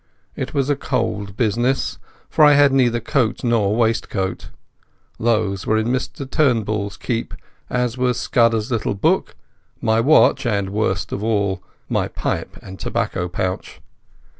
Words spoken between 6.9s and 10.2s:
keeping, as was Scudder's little book, my